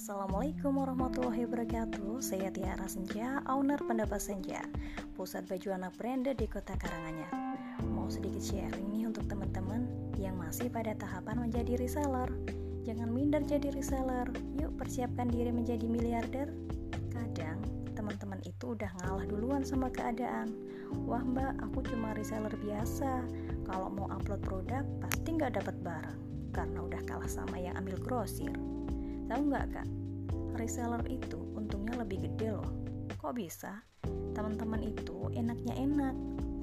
Assalamualaikum 0.00 0.80
warahmatullahi 0.80 1.44
wabarakatuh. 1.44 2.24
Saya 2.24 2.48
Tiara 2.48 2.88
Senja, 2.88 3.44
owner 3.44 3.76
Pendapat 3.84 4.16
Senja 4.16 4.64
Pusat 5.12 5.44
baju 5.44 5.68
anak 5.76 5.92
branded 6.00 6.40
di 6.40 6.48
kota 6.48 6.72
Karanganyar. 6.80 7.28
Mau 7.84 8.08
sedikit 8.08 8.40
sharing 8.40 8.88
nih 8.96 9.12
untuk 9.12 9.28
teman-teman 9.28 9.84
Yang 10.16 10.40
masih 10.40 10.68
pada 10.72 10.96
tahapan 10.96 11.44
menjadi 11.44 11.76
reseller. 11.76 12.32
Jangan 12.88 13.12
minder 13.12 13.44
jadi 13.44 13.68
reseller 13.76 14.24
Yuk 14.56 14.72
persiapkan 14.80 15.28
diri 15.28 15.52
menjadi 15.52 15.84
miliarder. 15.84 16.48
Kadang 17.12 17.60
teman-teman 17.92 18.40
itu 18.48 18.72
udah 18.72 18.88
ngalah 19.04 19.28
duluan 19.28 19.60
sama 19.68 19.92
keadaan. 19.92 20.48
Wah 21.04 21.20
mbak, 21.20 21.60
aku 21.60 21.84
cuma 21.84 22.16
reseller 22.16 22.56
biasa. 22.56 23.20
Kalau 23.68 23.92
mau 23.92 24.08
upload 24.08 24.40
produk, 24.48 24.80
pasti 25.04 25.36
nggak 25.36 25.60
dapat 25.60 25.76
barang 25.84 26.18
karena 26.56 26.88
udah 26.88 27.04
kalah 27.04 27.28
sama 27.28 27.60
yang 27.60 27.76
ambil 27.76 28.00
grosir. 28.00 28.56
Tahu 29.30 29.46
nggak 29.46 29.66
kak? 29.70 29.88
Reseller 30.58 31.06
itu 31.06 31.38
untungnya 31.54 32.02
lebih 32.02 32.26
gede 32.26 32.50
loh. 32.50 32.66
Kok 33.14 33.38
bisa? 33.38 33.78
Teman-teman 34.34 34.82
itu 34.82 35.30
enaknya 35.30 35.70
enak. 35.78 36.14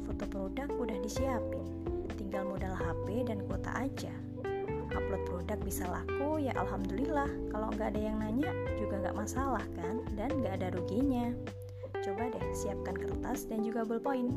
Foto 0.03 0.27
produk 0.27 0.67
udah 0.76 0.99
disiapin. 0.99 1.63
Tinggal 2.20 2.43
modal 2.43 2.76
HP 2.76 3.31
dan 3.31 3.48
kuota 3.48 3.71
aja. 3.71 4.12
Upload 4.91 5.23
produk 5.23 5.59
bisa 5.63 5.88
laku 5.88 6.43
ya 6.43 6.52
alhamdulillah. 6.59 7.31
Kalau 7.55 7.71
nggak 7.71 7.95
ada 7.95 8.02
yang 8.03 8.20
nanya 8.20 8.52
juga 8.76 8.99
nggak 8.99 9.15
masalah 9.15 9.63
kan? 9.79 10.04
Dan 10.20 10.43
nggak 10.43 10.59
ada 10.59 10.68
ruginya. 10.76 11.31
Coba 12.04 12.27
deh 12.27 12.43
siapkan 12.52 12.99
kertas 12.99 13.48
dan 13.48 13.63
juga 13.63 13.88
ballpoint. 13.88 14.27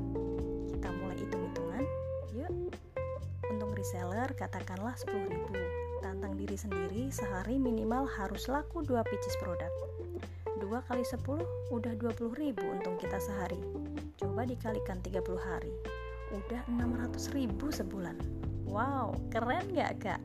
Kita 0.70 0.86
mulai 0.86 1.18
hitung-hitungan. 1.18 1.82
Yuk 2.38 2.54
reseller 3.80 4.28
katakanlah 4.36 4.92
10.000 4.92 5.24
tantang 5.24 5.79
diri 6.50 6.66
sendiri 6.66 7.02
sehari 7.14 7.62
minimal 7.62 8.10
harus 8.10 8.50
laku 8.50 8.82
2 8.82 8.98
pieces 9.06 9.38
produk. 9.38 9.70
2 10.58 10.66
kali 10.90 11.06
10 11.06 11.22
udah 11.70 11.94
20.000 11.94 12.58
untung 12.66 12.98
kita 12.98 13.22
sehari. 13.22 13.62
Coba 14.18 14.42
dikalikan 14.50 14.98
30 14.98 15.30
hari 15.38 15.70
udah 16.34 16.58
600.000 16.74 17.54
sebulan. 17.54 18.18
Wow 18.66 19.14
keren 19.30 19.62
gak 19.78 20.02
kak? 20.02 20.18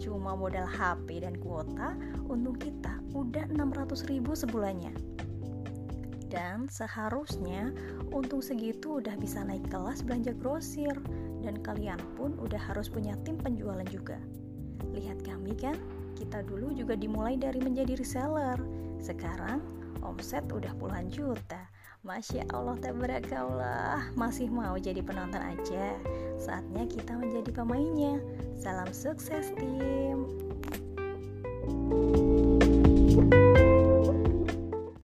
Cuma 0.00 0.32
modal 0.32 0.64
HP 0.64 1.20
dan 1.20 1.36
kuota 1.44 1.92
untung 2.24 2.56
kita 2.56 2.96
udah 3.12 3.44
600.000 3.52 4.24
sebulannya. 4.32 4.96
Dan 6.32 6.72
seharusnya 6.72 7.68
untung 8.16 8.40
segitu 8.40 9.04
udah 9.04 9.12
bisa 9.20 9.44
naik 9.44 9.68
kelas 9.68 10.00
belanja 10.00 10.32
grosir. 10.40 10.96
Dan 11.44 11.60
kalian 11.60 12.00
pun 12.16 12.32
udah 12.40 12.64
harus 12.72 12.88
punya 12.88 13.12
tim 13.28 13.36
penjualan 13.36 13.84
juga. 13.92 14.16
Lihat 14.92 15.24
kami 15.24 15.56
kan, 15.56 15.76
kita 16.16 16.42
dulu 16.44 16.72
juga 16.72 16.96
dimulai 16.96 17.36
dari 17.36 17.60
menjadi 17.60 17.96
reseller. 17.96 18.58
Sekarang 19.00 19.60
omset 20.02 20.46
udah 20.48 20.72
puluhan 20.78 21.10
juta. 21.12 21.68
Masya 22.06 22.46
Allah 22.54 22.78
tabarakallah 22.78 24.14
Masih 24.14 24.46
mau 24.46 24.78
jadi 24.78 25.02
penonton 25.02 25.42
aja? 25.42 25.98
Saatnya 26.38 26.86
kita 26.86 27.18
menjadi 27.18 27.50
pemainnya. 27.50 28.22
Salam 28.54 28.94
sukses 28.94 29.50
tim 29.58 30.22